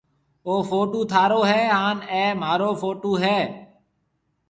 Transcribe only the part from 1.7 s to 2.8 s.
هانَ اَي مهارو